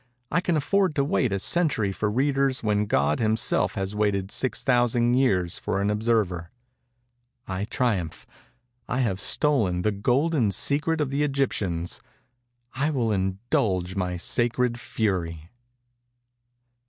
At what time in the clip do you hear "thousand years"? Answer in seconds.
4.63-5.59